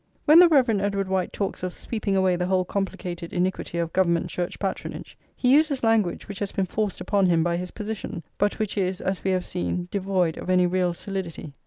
[0.25, 0.67] When the Rev.
[0.81, 5.51] Edward White talks of "sweeping away the whole complicated iniquity of Government Church patronage," he
[5.53, 9.23] uses language which has been forced upon him by his position, but which is, as
[9.23, 11.53] we have seen, devoid of any real solidity.